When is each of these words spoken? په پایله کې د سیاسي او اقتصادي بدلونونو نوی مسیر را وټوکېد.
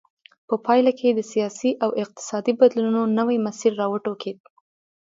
په 0.47 0.55
پایله 0.65 0.91
کې 0.99 1.09
د 1.13 1.21
سیاسي 1.31 1.71
او 1.83 1.89
اقتصادي 2.03 2.53
بدلونونو 2.59 3.13
نوی 3.19 3.37
مسیر 3.47 3.73
را 3.81 3.85
وټوکېد. 3.91 4.37